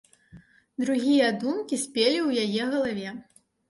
Другія 0.85 1.29
думкі 1.45 1.81
спелі 1.85 2.19
ў 2.27 2.29
яе 2.49 2.71
галаве. 2.77 3.19